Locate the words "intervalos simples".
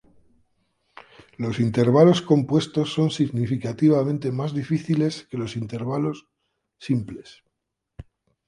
5.55-7.43